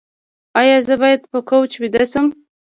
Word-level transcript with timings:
ایا 0.59 0.77
زه 0.87 0.95
باید 1.01 1.21
په 1.31 1.39
کوچ 1.49 1.71
ویده 1.81 2.03
شم؟ 2.11 2.27